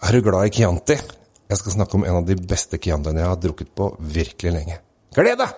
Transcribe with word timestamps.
Er 0.00 0.16
du 0.16 0.22
glad 0.24 0.48
i 0.48 0.52
Chianti? 0.54 0.94
Jeg 1.50 1.58
skal 1.60 1.74
snakke 1.74 1.98
om 1.98 2.04
en 2.08 2.22
av 2.22 2.28
de 2.28 2.32
beste 2.34 2.78
Chiantiene 2.80 3.20
jeg 3.20 3.28
har 3.28 3.40
drukket 3.42 3.72
på 3.76 3.90
virkelig 4.00 4.52
lenge. 4.54 4.78
Gled 5.12 5.42
deg! 5.42 5.50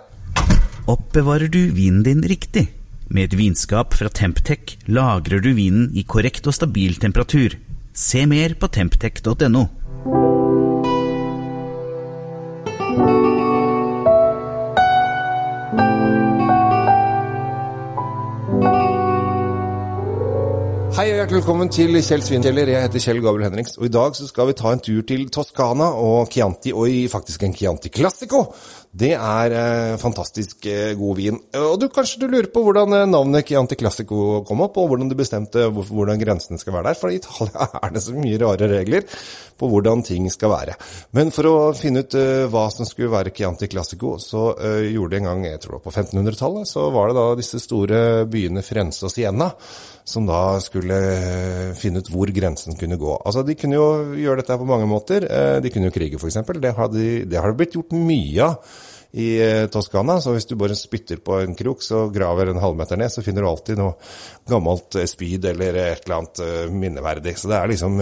Oppbevarer 0.90 1.46
du 1.52 1.60
vinen 1.70 2.02
din 2.02 2.24
riktig? 2.26 2.64
Med 3.06 3.28
et 3.28 3.36
vinskap 3.38 3.94
fra 3.94 4.10
Temptec 4.10 4.74
lagrer 4.90 5.44
du 5.44 5.52
vinen 5.54 5.92
i 5.94 6.02
korrekt 6.02 6.48
og 6.50 6.56
stabil 6.56 6.98
temperatur. 6.98 7.54
Se 7.94 8.24
mer 8.26 8.56
på 8.58 8.66
temptec.no. 8.72 9.62
velkommen 21.42 21.72
til 21.74 21.96
Kjell 21.98 22.22
Svinkjeller. 22.22 22.68
Jeg 22.70 22.84
heter 22.84 23.02
Kjell 23.02 23.18
Gabriel 23.18 23.48
Henriks, 23.48 23.72
og 23.74 23.88
i 23.88 23.90
dag 23.90 24.14
så 24.14 24.28
skal 24.28 24.46
vi 24.46 24.54
ta 24.54 24.70
en 24.70 24.82
tur 24.86 25.00
til 25.02 25.24
Toskana 25.26 25.88
og 25.98 26.28
Chianti, 26.30 26.70
og 26.70 26.86
i 26.86 27.08
faktisk 27.10 27.42
en 27.42 27.56
Chianti 27.58 27.90
Classico. 27.90 28.44
Det 28.92 29.14
er 29.16 29.54
eh, 29.56 29.94
fantastisk 29.96 30.66
eh, 30.68 30.90
god 31.00 31.16
vin. 31.16 31.38
Og 31.56 31.78
du, 31.80 31.86
kanskje 31.88 32.18
du 32.20 32.26
lurer 32.28 32.50
på 32.52 32.60
hvordan 32.66 32.92
eh, 32.92 33.06
navnet 33.08 33.48
Chianti 33.48 33.78
Classico 33.80 34.42
kom 34.44 34.60
opp, 34.66 34.76
og 34.76 34.90
hvordan 34.90 35.08
du 35.08 35.16
bestemte 35.16 35.64
hvor, 35.72 35.86
hvordan 35.88 36.20
grensene 36.20 36.60
skal 36.60 36.76
være 36.76 36.90
der, 36.90 36.98
for 37.00 37.08
i 37.08 37.16
Italia 37.16 37.70
er 37.86 37.94
det 37.94 38.02
så 38.04 38.12
mye 38.12 38.40
rare 38.42 38.68
regler 38.68 39.08
på 39.56 39.70
hvordan 39.72 40.04
ting 40.04 40.28
skal 40.32 40.52
være. 40.52 40.76
Men 41.16 41.32
for 41.32 41.48
å 41.48 41.54
finne 41.78 42.02
ut 42.04 42.18
eh, 42.20 42.44
hva 42.52 42.66
som 42.74 42.84
skulle 42.88 43.14
være 43.14 43.32
Chianti 43.32 43.70
Classico, 43.72 44.18
så 44.20 44.50
eh, 44.58 44.90
gjorde 44.92 45.16
de 45.16 45.22
en 45.22 45.30
gang, 45.30 45.48
jeg 45.48 45.64
tror 45.64 45.78
det 45.78 45.80
var 45.80 45.86
på 45.86 45.94
1500-tallet, 45.94 46.68
så 46.74 46.86
var 46.92 47.08
det 47.08 47.16
da 47.22 47.26
disse 47.40 47.62
store 47.64 48.04
byene 48.28 48.66
Firenze 48.66 49.08
og 49.08 49.14
Siena 49.14 49.48
som 50.04 50.28
da 50.28 50.58
skulle 50.60 51.00
eh, 51.16 51.74
finne 51.78 52.04
ut 52.04 52.12
hvor 52.12 52.28
grensen 52.34 52.76
kunne 52.76 53.00
gå. 53.00 53.16
Altså, 53.22 53.40
De 53.46 53.56
kunne 53.56 53.80
jo 53.80 53.90
gjøre 54.20 54.42
dette 54.42 54.60
på 54.60 54.68
mange 54.68 54.88
måter. 54.90 55.24
De 55.62 55.70
kunne 55.72 55.88
jo 55.88 55.94
krige, 55.94 56.20
f.eks. 56.20 56.42
Det 56.60 56.76
har 56.76 56.90
det 56.92 57.56
blitt 57.56 57.78
gjort 57.78 57.94
mye 57.96 58.50
av 58.52 58.81
i 59.12 59.28
eh, 59.44 59.66
Toskana. 59.72 60.16
Så 60.20 60.32
hvis 60.34 60.48
du 60.48 60.54
bare 60.60 60.76
spytter 60.78 61.20
på 61.24 61.38
en 61.42 61.56
krok, 61.58 61.84
så 61.84 62.06
graver 62.12 62.50
en 62.50 62.60
halvmeter 62.62 63.00
ned, 63.00 63.12
så 63.12 63.24
finner 63.24 63.44
du 63.44 63.50
alltid 63.50 63.80
noe 63.80 63.94
gammelt 64.48 64.96
spyd 65.10 65.46
eller 65.52 65.78
et 65.82 66.06
eller 66.06 66.18
annet 66.18 66.72
minneverdig. 66.72 67.36
Så 67.38 67.50
det 67.52 67.58
er 67.58 67.72
liksom 67.72 68.00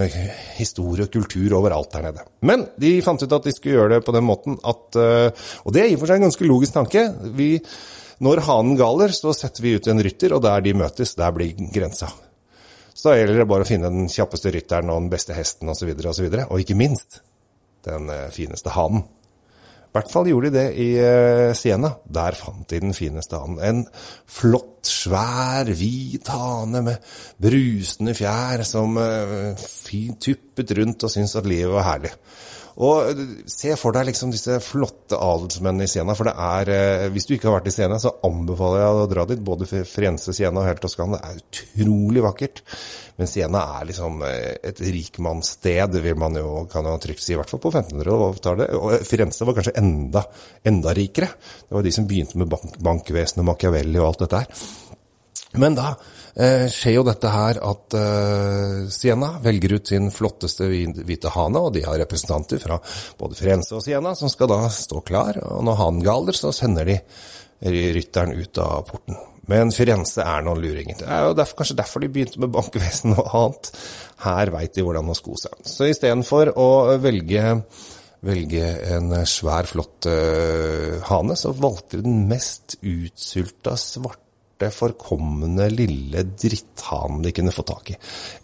historie 0.58 1.06
og 1.08 1.14
kultur 1.14 1.58
overalt 1.58 1.92
der 1.97 2.08
nede. 2.08 2.27
Men 2.47 2.66
de 2.81 2.97
fant 3.05 3.22
ut 3.22 3.38
at 3.38 3.48
de 3.48 3.55
skulle 3.55 3.78
gjøre 3.78 3.97
det 3.97 4.05
på 4.06 4.14
den 4.16 4.27
måten 4.27 4.58
at 4.64 4.97
Og 4.97 5.75
det 5.75 5.83
er 5.83 5.91
i 5.91 5.97
og 5.97 6.03
for 6.03 6.11
seg 6.11 6.20
en 6.20 6.28
ganske 6.28 6.47
logisk 6.48 6.77
tanke. 6.78 7.05
Vi 7.36 7.53
når 8.20 8.42
hanen 8.44 8.77
galer, 8.77 9.12
så 9.16 9.33
setter 9.33 9.64
vi 9.64 9.78
ut 9.78 9.86
en 9.88 10.03
rytter, 10.05 10.34
og 10.36 10.42
der 10.44 10.61
de 10.64 10.75
møtes, 10.77 11.14
der 11.16 11.33
blir 11.33 11.55
grensa. 11.72 12.11
Så 12.92 13.08
da 13.08 13.14
gjelder 13.16 13.41
det 13.41 13.47
bare 13.48 13.64
å 13.64 13.69
finne 13.69 13.88
den 13.88 14.11
kjappeste 14.12 14.53
rytteren 14.53 14.91
og 14.92 14.98
den 15.00 15.12
beste 15.14 15.33
hesten 15.33 15.72
osv., 15.72 15.88
og, 15.94 16.11
så 16.12 16.27
videre, 16.27 16.44
og 16.53 16.61
ikke 16.61 16.77
minst 16.77 17.22
den 17.86 18.12
fineste 18.34 18.75
hanen. 18.75 19.06
I 19.91 19.96
hvert 19.96 20.12
fall 20.12 20.28
gjorde 20.30 20.52
de 20.52 20.55
det 20.55 20.66
i 20.78 20.88
Siena. 21.58 21.88
Der 22.06 22.36
fant 22.38 22.69
de 22.70 22.78
den 22.78 22.94
fineste 22.94 23.41
hanen. 23.41 23.58
En 23.58 23.80
flott, 24.30 24.86
svær, 24.86 25.66
hvit 25.66 26.30
hane 26.30 26.84
med 26.86 27.10
brusende 27.42 28.14
fjær 28.14 28.62
som 28.69 28.94
fint 29.58 30.22
tuppet 30.22 30.70
rundt 30.78 31.08
og 31.08 31.10
syntes 31.10 31.34
at 31.41 31.50
livet 31.50 31.74
var 31.74 31.88
herlig. 31.88 32.14
Og 32.80 33.20
Se 33.50 33.74
for 33.76 33.92
deg 33.92 34.08
liksom 34.08 34.32
disse 34.32 34.56
flotte 34.64 35.18
adelsmennene 35.20 35.84
i 35.84 35.90
Siena. 35.90 36.14
For 36.16 36.30
det 36.30 36.32
er, 36.32 37.10
hvis 37.12 37.28
du 37.28 37.34
ikke 37.36 37.50
har 37.50 37.58
vært 37.58 37.68
i 37.68 37.74
Siena, 37.74 37.98
så 38.00 38.14
anbefaler 38.26 38.80
jeg 38.80 38.96
å 38.96 39.08
dra 39.10 39.26
dit. 39.28 39.42
Både 39.44 39.68
Firenze, 39.68 40.34
Siena 40.36 40.62
og 40.62 40.68
hele 40.68 40.80
Toskana. 40.80 41.20
Det 41.20 41.28
er 41.28 41.42
utrolig 41.44 42.24
vakkert. 42.24 42.62
Men 43.20 43.28
Siena 43.28 43.64
er 43.76 43.88
liksom 43.90 44.22
et 44.24 44.80
rikmannssted, 44.80 45.98
vil 46.06 46.20
man 46.20 46.38
jo, 46.40 46.64
kan 46.72 46.88
jo 46.88 46.96
trygt 47.02 47.24
si. 47.24 47.34
I 47.34 47.40
hvert 47.40 47.52
fall 47.52 47.60
på 47.60 47.74
1500-tallet. 47.74 48.76
Og 48.80 49.04
Firenze 49.08 49.48
var 49.48 49.58
kanskje 49.58 49.76
enda, 49.82 50.24
enda 50.64 50.96
rikere. 50.96 51.28
Det 51.66 51.76
var 51.76 51.84
de 51.84 51.92
som 51.94 52.08
begynte 52.08 52.40
med 52.40 52.48
bank 52.48 52.80
bankvesenet, 52.80 53.44
Machiavelli 53.46 54.00
og 54.00 54.12
alt 54.12 54.24
dette 54.24 54.40
her. 54.40 54.64
Men 55.59 55.75
da 55.75 55.88
eh, 56.38 56.69
skjer 56.71 57.00
jo 57.00 57.06
dette 57.09 57.31
her 57.33 57.59
at 57.66 57.97
eh, 57.99 58.77
Siena 58.93 59.33
velger 59.43 59.75
ut 59.78 59.91
sin 59.91 60.11
flotteste 60.15 60.69
hvite 60.69 61.33
hane, 61.34 61.59
og 61.59 61.75
de 61.75 61.83
har 61.87 61.99
representanter 61.99 62.62
fra 62.62 62.78
både 63.19 63.38
Firenze 63.38 63.75
og 63.78 63.83
Siena 63.83 64.15
som 64.19 64.31
skal 64.31 64.53
da 64.53 64.62
stå 64.75 65.03
klar. 65.06 65.41
Og 65.43 65.66
når 65.66 65.81
hanen 65.83 66.06
galer, 66.06 66.38
så 66.38 66.55
sender 66.55 66.87
de 66.93 67.00
rytteren 67.97 68.37
ut 68.38 68.62
av 68.62 68.87
porten. 68.88 69.19
Men 69.50 69.72
Firenze 69.75 70.22
er 70.22 70.44
noen 70.47 70.62
luringer. 70.62 71.00
Det 71.00 71.09
er 71.11 71.27
jo 71.27 71.34
derfor, 71.34 71.59
kanskje 71.59 71.81
derfor 71.81 72.05
de 72.05 72.12
begynte 72.15 72.41
med 72.41 72.53
bankvesen 72.55 73.17
og 73.19 73.34
annet. 73.34 73.72
Her 74.22 74.53
veit 74.55 74.77
de 74.77 74.84
hvordan 74.87 75.11
å 75.11 75.17
sko 75.19 75.34
seg. 75.41 75.56
Så 75.67 75.91
istedenfor 75.91 76.55
å 76.55 76.71
velge 77.03 77.56
velge 78.21 78.67
en 78.93 79.15
svær, 79.25 79.65
flott 79.65 80.05
uh, 80.05 80.99
hane, 81.09 81.37
så 81.41 81.55
valgte 81.56 81.97
de 81.97 82.05
den 82.05 82.27
mest 82.28 82.77
utsulta 82.84 83.78
svarte 83.81 84.29
forkomne 84.69 85.71
lille 85.72 86.26
dritthanen 86.37 87.22
de 87.25 87.32
kunne 87.32 87.54
få 87.54 87.65
tak 87.65 87.94
i. 87.94 87.97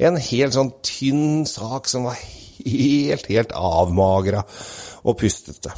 En 0.08 0.16
helt 0.16 0.56
sånn 0.56 0.72
tynn 0.80 1.44
sak 1.48 1.90
som 1.92 2.08
var 2.08 2.16
helt, 2.16 3.28
helt 3.28 3.52
avmagra 3.52 4.40
og 5.04 5.18
pustete. 5.20 5.74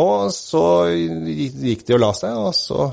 Og 0.00 0.32
så 0.32 0.64
gikk 0.88 1.84
de 1.86 1.98
og 1.98 2.00
la 2.00 2.12
seg, 2.16 2.32
og 2.32 2.54
så 2.56 2.88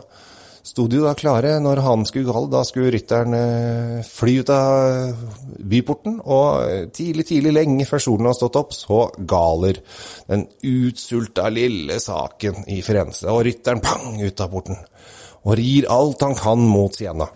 sto 0.65 0.87
de 0.89 0.99
jo 0.99 1.05
da 1.07 1.15
klare 1.17 1.55
når 1.63 1.81
hanen 1.85 2.07
skulle 2.09 2.29
gale. 2.29 2.51
Da 2.51 2.63
skulle 2.67 2.91
rytteren 2.95 3.35
fly 4.07 4.35
ut 4.41 4.51
av 4.53 5.23
byporten, 5.71 6.19
og 6.25 6.91
tidlig, 6.95 7.27
tidlig, 7.31 7.55
lenge 7.55 7.87
før 7.89 8.05
solen 8.05 8.29
har 8.29 8.37
stått 8.37 8.59
opp, 8.59 8.75
så 8.77 9.05
galer 9.19 9.81
den 10.29 10.47
utsulta 10.69 11.49
lille 11.53 11.99
saken 12.03 12.65
i 12.71 12.81
Firenze, 12.85 13.29
og 13.31 13.43
rytteren 13.47 13.83
pang 13.83 14.19
ut 14.21 14.45
av 14.45 14.53
porten 14.53 14.79
og 15.47 15.55
rir 15.59 15.87
alt 15.91 16.23
han 16.25 16.35
kan 16.37 16.63
mot 16.67 16.95
Siena. 16.95 17.27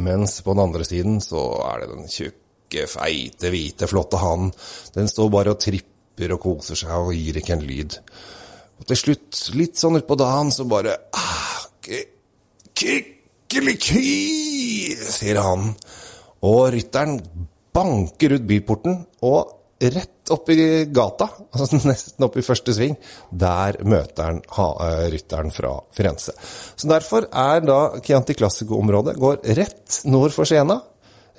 Mens 0.00 0.40
på 0.42 0.54
den 0.54 0.64
andre 0.64 0.84
siden 0.84 1.20
så 1.24 1.42
er 1.68 1.82
det 1.82 1.90
den 1.92 2.08
tjukke, 2.10 2.86
feite, 2.90 3.50
hvite, 3.52 3.88
flotte 3.90 4.20
hanen. 4.20 4.52
Den 4.94 5.08
står 5.10 5.30
bare 5.32 5.54
og 5.54 5.60
tripper 5.62 6.34
og 6.36 6.42
koser 6.42 6.80
seg 6.80 6.96
og 6.96 7.14
gir 7.16 7.40
ikke 7.40 7.56
en 7.56 7.66
lyd. 7.66 7.98
Og 8.80 8.88
til 8.90 9.00
slutt, 9.00 9.40
litt 9.56 9.80
sånn 9.80 10.00
utpå 10.00 10.18
dagen, 10.20 10.52
så 10.52 10.66
bare 10.68 10.96
ah, 11.16 11.35
Kykkelikky, 12.76 14.00
sier 15.00 15.38
hanen. 15.40 15.70
Og 16.44 16.66
rytteren 16.74 17.16
banker 17.72 18.34
ut 18.36 18.44
byporten, 18.48 18.98
og 19.24 19.54
rett 19.80 20.32
opp 20.32 20.50
i 20.52 20.84
gata, 20.92 21.28
altså 21.56 21.80
nesten 21.88 22.26
opp 22.26 22.36
i 22.36 22.44
første 22.44 22.74
sving, 22.76 22.96
der 23.30 23.78
møter 23.88 24.28
han 24.28 24.42
rytteren 25.12 25.52
fra 25.54 25.72
Firenze. 25.96 26.34
Så 26.76 26.90
derfor 26.90 27.28
er 27.30 27.64
da 27.64 27.78
Chianti 28.04 28.36
Classico-området 28.36 29.16
går 29.20 29.40
rett 29.56 30.02
nord 30.10 30.36
for 30.36 30.48
Siena, 30.48 30.76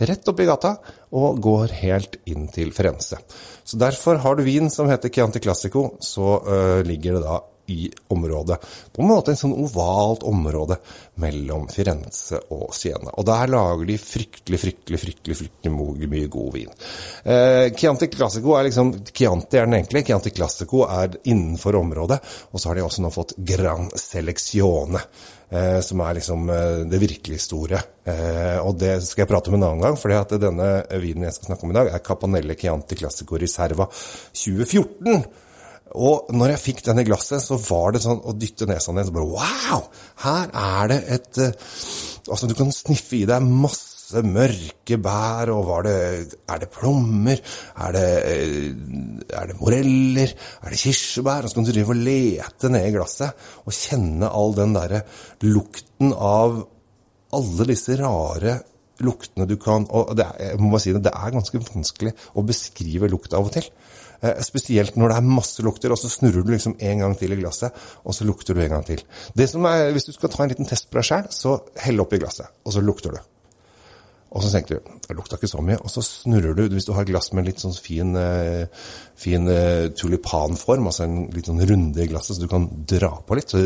rett 0.09 0.29
opp 0.29 0.41
i 0.41 0.47
gata, 0.49 0.73
og 1.17 1.37
går 1.41 1.75
helt 1.83 2.17
inn 2.29 2.49
til 2.53 2.73
Firenze. 2.73 3.21
Så 3.67 3.77
derfor 3.77 4.21
har 4.25 4.37
du 4.37 4.45
vin 4.45 4.71
som 4.73 4.89
heter 4.89 5.13
Chianti 5.13 5.41
Classico, 5.43 5.91
så 6.01 6.39
uh, 6.41 6.81
ligger 6.85 7.17
det 7.17 7.23
da 7.25 7.37
i 7.67 7.91
området. 8.13 8.57
På 8.95 9.01
en 9.01 9.11
måte 9.11 9.33
en 9.33 9.39
sånn 9.39 9.55
ovalt 9.55 10.23
område 10.27 10.79
mellom 11.23 11.67
Firenze 11.71 12.39
og 12.55 12.73
Siena. 12.75 13.11
Og 13.17 13.27
der 13.27 13.51
lager 13.51 13.87
de 13.89 13.97
fryktelig, 14.01 14.59
fryktelig, 14.61 15.01
fryktelig 15.03 15.39
fryktelig 15.41 16.11
mye 16.11 16.27
god 16.31 16.51
vin. 16.55 16.75
Eh, 17.23 17.67
Chianti 17.75 18.09
Classico 18.13 18.55
er 18.57 18.69
liksom 18.69 18.93
Chianti 19.11 19.59
er 19.59 19.67
den 19.67 19.79
enkle. 19.81 20.03
Chianti 20.07 20.33
Classico 20.35 20.85
er 20.87 21.19
innenfor 21.23 21.79
området. 21.81 22.19
Og 22.51 22.59
så 22.61 22.69
har 22.69 22.79
de 22.79 22.85
også 22.87 23.03
nå 23.03 23.11
fått 23.13 23.35
Gran 23.37 23.89
Selezione. 23.95 25.03
Eh, 25.49 25.79
som 25.79 26.01
er 26.03 26.17
liksom 26.17 26.49
eh, 26.51 26.85
det 26.91 26.99
virkelig 26.99 27.39
store. 27.39 27.79
Eh, 28.03 28.57
og 28.59 28.75
det 28.81 28.97
skal 29.07 29.23
jeg 29.23 29.31
prate 29.31 29.51
om 29.51 29.55
en 29.55 29.63
annen 29.69 29.83
gang, 29.85 29.95
for 29.99 30.11
denne 30.35 30.71
vinen 30.99 31.27
jeg 31.29 31.37
skal 31.37 31.53
snakke 31.53 31.63
om 31.63 31.71
i 31.71 31.77
dag, 31.77 31.91
er 31.91 32.03
Capanelle 32.03 32.57
Chianti 32.59 32.97
Classico 32.99 33.39
Riserva 33.39 33.87
2014. 33.87 35.21
Og 35.95 36.31
når 36.35 36.53
jeg 36.53 36.63
fikk 36.63 36.83
den 36.87 37.01
i 37.01 37.05
glasset, 37.07 37.41
så 37.43 37.57
var 37.61 37.95
det 37.95 38.03
sånn 38.03 38.19
å 38.19 38.35
dytte 38.35 38.67
nesa 38.69 38.93
ned 38.93 39.07
så 39.07 39.15
bare 39.15 39.31
Wow! 39.31 39.85
Her 40.25 40.51
er 40.51 40.91
det 40.91 41.01
et 41.17 41.43
Altså, 42.27 42.47
du 42.49 42.57
kan 42.57 42.73
sniffe 42.75 43.21
i 43.21 43.27
deg 43.27 43.43
masse 43.47 44.19
mørke 44.23 44.97
bær, 45.03 45.51
og 45.53 45.65
var 45.69 45.85
det 45.87 45.97
Er 46.51 46.61
det 46.63 46.71
plommer? 46.75 47.39
Er 47.85 47.95
det, 47.95 48.07
er 49.31 49.51
det 49.51 49.59
moreller? 49.61 50.33
Er 50.61 50.73
det 50.73 50.81
kirsebær? 50.81 51.47
Og 51.47 51.51
så 51.51 51.59
kan 51.59 51.67
du 51.67 51.71
drive 51.71 51.95
og 51.95 52.01
lete 52.03 52.71
ned 52.73 52.89
i 52.89 52.95
glasset 52.95 53.47
og 53.63 53.75
kjenne 53.75 54.31
all 54.31 54.57
den 54.57 54.75
derre 54.75 55.05
lukten 55.47 56.11
av 56.11 56.59
alle 57.37 57.67
disse 57.67 57.95
rare 57.99 58.59
luktene 59.05 59.47
du 59.49 59.55
kan 59.61 59.85
Og 59.91 60.15
det 60.17 60.25
er, 60.25 60.51
jeg 60.51 60.61
må 60.61 60.71
bare 60.73 60.83
si 60.83 60.93
det, 60.95 61.03
det 61.05 61.13
er 61.13 61.35
ganske 61.35 61.61
vanskelig 61.61 62.13
å 62.33 62.43
beskrive 62.47 63.09
lukt 63.11 63.35
av 63.37 63.49
og 63.49 63.55
til. 63.55 63.67
Spesielt 64.41 64.95
når 64.97 65.11
det 65.11 65.17
er 65.19 65.29
masse 65.29 65.63
lukter, 65.65 65.93
og 65.93 65.99
så 66.01 66.09
snurrer 66.09 66.45
du 66.45 66.51
liksom 66.53 66.73
en 66.81 67.03
gang 67.03 67.15
til 67.19 67.35
i 67.35 67.37
glasset, 67.37 67.75
og 68.01 68.15
så 68.17 68.25
lukter 68.25 68.57
du 68.57 68.63
en 68.63 68.73
gang 68.73 68.85
til. 68.87 69.03
Det 69.37 69.45
som 69.49 69.65
er, 69.69 69.91
Hvis 69.93 70.09
du 70.09 70.13
skal 70.15 70.31
ta 70.33 70.43
en 70.43 70.49
liten 70.49 70.65
test 70.65 70.89
på 70.89 70.97
deg 70.97 71.05
sjæl, 71.05 71.27
så 71.29 71.59
hell 71.83 72.01
oppi 72.01 72.17
glasset, 72.21 72.49
og 72.65 72.73
så 72.73 72.81
lukter 72.81 73.13
du. 73.13 73.19
Og 74.35 74.43
så 74.43 74.49
tenker 74.51 74.77
du 74.77 74.95
det 75.07 75.15
lukta 75.15 75.37
ikke 75.37 75.49
så 75.49 75.61
mye, 75.63 75.77
og 75.79 75.91
så 75.91 76.03
snurrer 76.03 76.55
du 76.57 76.65
Hvis 76.73 76.85
du 76.85 76.91
har 76.97 77.07
glass 77.07 77.31
med 77.33 77.47
litt 77.47 77.61
sånn 77.63 77.75
fin, 77.77 78.15
eh, 78.19 78.67
fin 79.15 79.47
eh, 79.47 79.87
tulipanform, 79.95 80.89
altså 80.89 81.05
en 81.05 81.29
litt 81.31 81.47
sånn 81.47 81.63
runde 81.63 82.03
i 82.03 82.09
glasset 82.11 82.35
så 82.35 82.43
du 82.43 82.51
kan 82.51 82.67
dra 82.89 83.13
på 83.23 83.37
litt, 83.39 83.53
så 83.53 83.63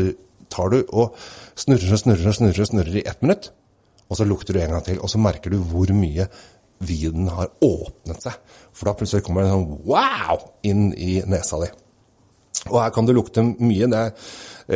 tar 0.52 0.70
du 0.70 0.78
og 0.92 1.16
snurrer 1.58 1.96
og 1.96 2.02
snurrer 2.04 2.30
og 2.30 2.38
snurrer, 2.38 2.68
snurrer 2.68 3.00
i 3.00 3.06
ett 3.08 3.24
minutt. 3.24 3.50
Og 4.12 4.18
så 4.18 4.26
lukter 4.28 4.52
du 4.52 4.60
en 4.60 4.74
gang 4.76 4.84
til, 4.84 5.00
og 5.00 5.08
så 5.08 5.20
merker 5.22 5.54
du 5.54 5.62
hvor 5.64 5.88
mye 5.96 6.28
vinen 6.82 7.30
har 7.32 7.48
åpnet 7.64 8.24
seg. 8.26 8.34
For 8.74 8.88
da 8.88 8.96
plutselig 8.98 9.24
kommer 9.24 9.44
det 9.44 9.52
en 9.52 9.62
sånn 9.62 9.86
wow 9.88 10.42
inn 10.68 10.90
i 10.92 11.22
nesa 11.28 11.60
di. 11.62 11.70
Og 12.70 12.76
her 12.78 12.92
kan 12.94 13.08
det 13.08 13.14
lukte 13.16 13.44
mye. 13.44 13.88
Det 13.90 14.02
er 14.02 14.10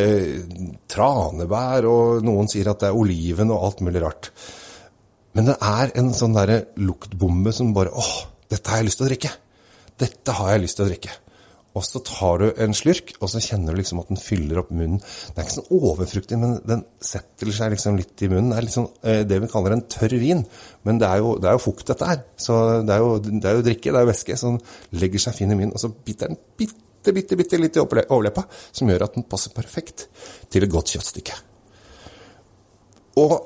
eh, 0.01 0.39
tranebær, 0.91 1.89
og 1.91 2.25
noen 2.27 2.49
sier 2.51 2.71
at 2.73 2.81
det 2.83 2.91
er 2.91 2.99
oliven 2.99 3.53
og 3.55 3.69
alt 3.69 3.85
mulig 3.85 4.03
rart. 4.03 4.31
Men 5.37 5.51
det 5.51 5.59
er 5.61 5.93
en 6.01 6.15
sånn 6.17 6.35
derre 6.37 6.63
luktbombe 6.81 7.53
som 7.53 7.75
bare 7.77 7.93
åh, 7.93 8.15
dette 8.49 8.73
har 8.73 8.81
jeg 8.81 8.89
lyst 8.89 9.03
til 9.03 9.07
å 9.07 9.11
drikke. 9.11 9.33
Dette 10.01 10.37
har 10.39 10.55
jeg 10.55 10.65
lyst 10.65 10.81
til 10.81 10.87
å 10.87 10.91
drikke. 10.91 11.13
Og 11.77 11.85
så 11.85 12.01
tar 12.07 12.41
du 12.41 12.47
en 12.63 12.75
slurk, 12.77 13.13
og 13.21 13.29
så 13.29 13.43
kjenner 13.45 13.75
du 13.75 13.81
liksom 13.81 14.01
at 14.01 14.09
den 14.09 14.21
fyller 14.21 14.63
opp 14.63 14.71
munnen. 14.73 15.01
Den 15.03 15.43
er 15.43 15.45
ikke 15.45 15.57
sånn 15.59 15.75
overfruktig, 15.77 16.39
men 16.41 16.55
den 16.65 16.87
setter 17.05 17.51
seg 17.53 17.75
liksom 17.75 17.99
litt 18.01 18.25
i 18.25 18.31
munnen. 18.33 18.55
Det 18.55 18.61
er 18.61 18.67
liksom 18.67 18.87
det 19.29 19.41
vi 19.43 19.51
kaller 19.53 19.77
en 19.77 19.85
tørr 19.93 20.17
vin. 20.23 20.41
Men 20.89 21.03
det 21.03 21.11
er 21.11 21.21
jo, 21.21 21.35
det 21.43 21.51
er 21.51 21.59
jo 21.59 21.65
fukt, 21.67 21.85
dette 21.91 22.09
her. 22.09 22.23
Så 22.41 22.57
det 22.87 22.97
er, 22.97 23.05
jo, 23.05 23.19
det 23.27 23.51
er 23.51 23.59
jo 23.59 23.67
drikke, 23.67 23.93
det 23.93 24.01
er 24.01 24.07
jo 24.07 24.13
væske. 24.13 24.39
Så 24.41 24.55
den 24.55 25.03
legger 25.03 25.27
seg 25.27 25.37
fin 25.37 25.53
i 25.53 25.59
munnen, 25.59 25.75
og 25.77 25.83
så 25.85 25.93
biter 25.93 26.33
den 26.33 26.41
bitte, 26.57 27.13
bitte, 27.13 27.39
bitte 27.39 27.61
litt 27.61 27.77
i 27.77 27.85
overleppa, 27.85 28.47
som 28.73 28.89
gjør 28.89 29.05
at 29.11 29.19
den 29.19 29.29
passer 29.29 29.53
perfekt 29.57 30.09
til 30.49 30.65
et 30.65 30.73
godt 30.73 30.97
kjøttstykke. 30.97 31.37
Og 33.21 33.37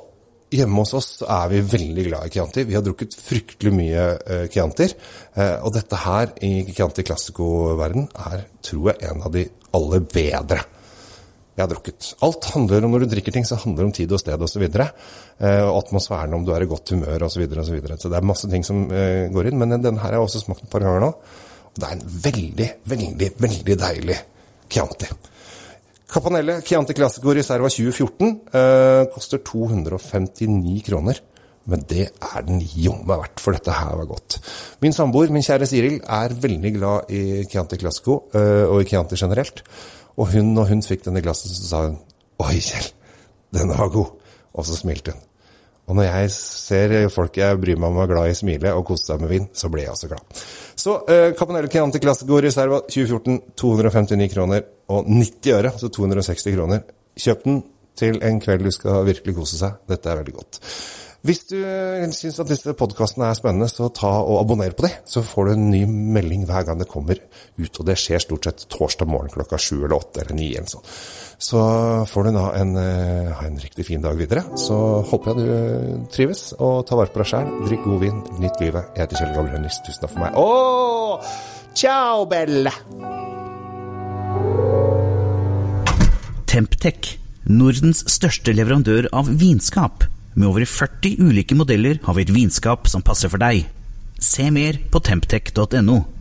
Hjemme 0.50 0.82
hos 0.82 0.96
oss 0.98 1.08
er 1.22 1.46
vi 1.52 1.60
veldig 1.62 2.04
glad 2.08 2.26
i 2.26 2.32
Chianti. 2.34 2.64
Vi 2.66 2.74
har 2.74 2.82
drukket 2.82 3.14
fryktelig 3.14 3.70
mye 3.70 4.06
uh, 4.18 4.46
Chiantier. 4.50 4.96
Uh, 5.36 5.62
og 5.62 5.70
dette 5.76 6.00
her 6.02 6.32
i 6.42 6.50
Chianti 6.72 7.04
Classico-verden 7.06 8.08
er, 8.26 8.42
tror 8.66 8.90
jeg, 8.90 8.98
en 9.12 9.22
av 9.28 9.30
de 9.36 9.44
aller 9.78 10.02
bedre 10.10 10.58
jeg 11.54 11.62
har 11.62 11.70
drukket. 11.70 12.10
Alt 12.26 12.50
handler 12.54 12.86
om, 12.86 12.96
når 12.96 13.04
du 13.04 13.12
drikker 13.12 13.34
ting, 13.36 13.46
så 13.46 13.60
handler 13.62 13.84
det 13.84 13.88
om 13.90 13.94
tid 14.00 14.16
og 14.16 14.22
sted 14.22 14.42
osv. 14.42 14.66
Og, 14.66 15.06
uh, 15.38 15.64
og 15.68 15.80
atmosfæren, 15.84 16.34
om 16.34 16.46
du 16.46 16.50
er 16.56 16.66
i 16.66 16.70
godt 16.72 16.96
humør 16.96 17.28
osv. 17.28 17.36
Så, 17.36 17.44
videre, 17.44 17.62
og 17.62 17.70
så, 17.70 17.78
videre. 17.78 18.02
så 18.02 18.10
det 18.10 18.18
er 18.18 18.30
masse 18.32 18.50
ting 18.50 18.66
som 18.66 18.88
går 18.90 19.52
inn. 19.52 19.60
Men 19.60 19.78
denne 19.78 19.98
her 20.00 20.08
har 20.08 20.18
jeg 20.18 20.26
også 20.26 20.42
smakt 20.48 20.66
et 20.66 20.72
par 20.72 20.82
ganger 20.82 21.06
nå. 21.06 21.14
Og 21.70 21.78
det 21.78 21.86
er 21.86 21.94
en 21.94 22.06
veldig, 22.26 22.70
veldig, 22.90 23.34
veldig 23.46 23.82
deilig 23.86 24.22
Chianti. 24.66 25.14
Capanelle 26.10 26.60
Chianti 26.66 26.92
Classico 26.92 27.30
Reserva 27.32 27.68
2014 27.70 28.40
eh, 28.50 29.08
koster 29.14 29.42
259 29.46 30.82
kroner. 30.88 31.20
Men 31.70 31.84
det 31.86 32.08
er 32.08 32.44
den 32.46 32.58
jommen 32.60 33.06
verdt, 33.06 33.38
for 33.38 33.54
dette 33.54 33.74
her 33.76 33.94
var 34.00 34.08
godt. 34.10 34.40
Min 34.82 34.96
samboer, 34.96 35.30
min 35.30 35.44
kjære 35.44 35.68
Siril, 35.70 36.00
er 36.02 36.34
veldig 36.42 36.72
glad 36.74 37.12
i 37.14 37.44
Chianti 37.46 37.78
Classico 37.78 38.24
eh, 38.34 38.64
og 38.66 38.82
i 38.82 38.88
Chianti 38.90 39.18
generelt. 39.20 39.62
Og 40.18 40.32
hun, 40.32 40.50
når 40.56 40.72
hun 40.72 40.82
fikk 40.82 41.06
denne 41.06 41.22
glasset, 41.22 41.52
så 41.54 41.68
sa 41.68 41.86
hun 41.86 41.98
Oi, 42.40 42.56
Kjell, 42.58 42.90
denne 43.54 43.78
var 43.78 43.92
god. 43.94 44.16
Og 44.56 44.66
så 44.66 44.80
smilte 44.80 45.14
hun. 45.14 45.29
Og 45.90 45.96
når 45.98 46.06
jeg 46.06 46.30
ser 46.36 46.94
folk 47.10 47.34
jeg 47.40 47.58
bryr 47.58 47.78
meg 47.80 47.90
om 47.90 47.98
er 47.98 48.10
glad 48.12 48.30
i 48.30 48.38
smile 48.38 48.70
og 48.78 48.84
kose 48.86 49.08
seg 49.08 49.22
med 49.24 49.32
vin, 49.32 49.48
så 49.50 49.70
blir 49.72 49.88
jeg 49.88 49.94
også 49.96 50.10
glad. 50.12 50.44
Så 50.78 50.94
eh, 51.10 51.32
Campanelle 51.38 51.70
Chianti 51.72 51.98
Classico 52.02 52.38
Reserva 52.38 52.78
2014, 52.86 53.40
259 53.58 54.30
kroner 54.32 54.62
og 54.94 55.10
90 55.10 55.56
øre, 55.56 55.74
altså 55.74 55.90
260 55.90 56.54
kroner. 56.54 56.86
Kjøp 57.18 57.44
den 57.44 57.62
til 57.98 58.22
en 58.24 58.38
kveld 58.40 58.64
du 58.64 58.72
skal 58.74 59.02
virkelig 59.08 59.34
kose 59.36 59.58
seg. 59.58 59.82
Dette 59.90 60.12
er 60.12 60.22
veldig 60.22 60.36
godt. 60.38 60.62
Hvis 61.20 61.42
du 61.50 61.56
syns 62.16 62.38
at 62.40 62.48
disse 62.48 62.72
podkastene 62.78 63.26
er 63.28 63.36
spennende, 63.36 63.68
så 63.68 63.90
ta 63.92 64.08
og 64.22 64.38
abonner 64.40 64.72
på 64.76 64.86
dem. 64.86 64.94
Så 65.04 65.20
får 65.26 65.50
du 65.50 65.52
en 65.52 65.66
ny 65.68 65.82
melding 65.84 66.46
hver 66.48 66.64
gang 66.64 66.80
det 66.80 66.88
kommer 66.88 67.18
ut. 67.20 67.80
Og 67.80 67.84
det 67.84 67.98
skjer 68.00 68.22
stort 68.24 68.46
sett 68.48 68.64
torsdag 68.72 69.10
morgen 69.10 69.32
klokka 69.32 69.58
sju 69.60 69.82
eller 69.82 69.98
åtte 69.98 70.22
eller 70.24 70.38
ni. 70.38 70.48
eller 70.56 70.70
sånn. 70.70 70.86
Så 71.40 71.60
får 72.08 72.24
du 72.24 72.30
da 72.36 72.44
en, 72.56 72.72
uh, 72.76 73.32
ha 73.36 73.44
en 73.48 73.60
riktig 73.60 73.84
fin 73.88 74.00
dag 74.04 74.16
videre. 74.16 74.46
Så 74.60 74.76
håper 75.10 75.32
jeg 75.32 75.40
du 75.40 75.52
uh, 75.52 76.06
trives, 76.12 76.42
og 76.56 76.86
ta 76.88 76.96
vare 76.96 77.12
på 77.12 77.20
deg 77.20 77.30
sjæl. 77.32 77.50
Drikk 77.66 77.84
god 77.84 78.00
vin, 78.04 78.22
nytt 78.40 78.60
livet. 78.64 78.88
Jeg 78.96 79.04
heter 79.04 79.20
Kjell 79.20 79.34
Gabriel 79.36 79.58
Henriks. 79.58 79.80
Tusen 79.84 80.04
takk 80.04 80.14
for 80.14 80.24
meg. 80.24 80.40
Ååå! 80.40 81.18
Ciao, 81.76 82.24
Belle! 82.28 82.72
Temptec, 86.50 87.12
Nordens 87.46 88.02
største 88.10 88.56
leverandør 88.56 89.06
av 89.14 89.28
vinskap. 89.40 90.08
Med 90.34 90.46
over 90.46 90.64
40 90.64 91.16
ulike 91.18 91.56
modeller 91.58 91.98
har 92.04 92.14
vi 92.14 92.26
et 92.26 92.34
vinskap 92.34 92.88
som 92.90 93.02
passer 93.02 93.32
for 93.32 93.42
deg. 93.42 93.66
Se 94.20 94.50
mer 94.54 94.78
på 94.92 95.02
temptec.no. 95.02 96.19